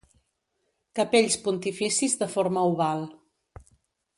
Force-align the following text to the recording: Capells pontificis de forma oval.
Capells 0.99 1.37
pontificis 1.47 2.17
de 2.23 2.31
forma 2.37 2.65
oval. 2.73 3.05